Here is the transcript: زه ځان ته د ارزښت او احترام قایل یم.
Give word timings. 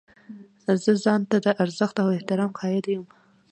زه 0.83 0.91
ځان 1.03 1.21
ته 1.29 1.37
د 1.45 1.47
ارزښت 1.63 1.95
او 2.03 2.07
احترام 2.17 2.51
قایل 2.59 2.85
یم. 2.93 3.05